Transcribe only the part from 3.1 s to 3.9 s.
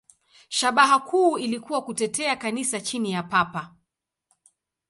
ya Papa.